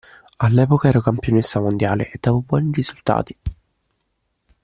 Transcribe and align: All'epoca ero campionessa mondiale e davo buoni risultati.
All'epoca 0.37 0.87
ero 0.89 0.99
campionessa 0.99 1.61
mondiale 1.61 2.09
e 2.09 2.17
davo 2.19 2.41
buoni 2.41 2.71
risultati. 2.73 3.37